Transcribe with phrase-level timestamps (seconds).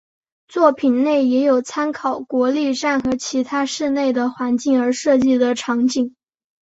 [0.47, 6.15] 作品内也有参考国立站和其他市内的环境而设计的场景。